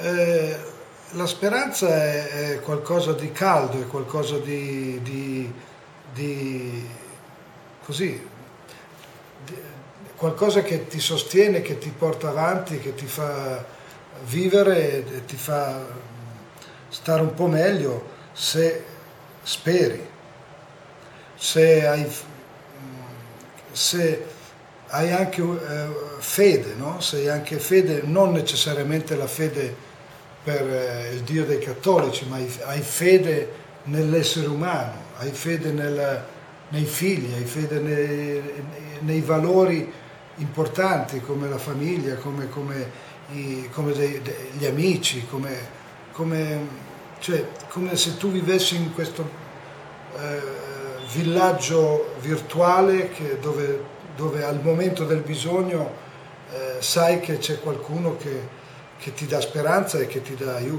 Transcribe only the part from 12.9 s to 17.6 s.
ti fa vivere e ti fa stare un po'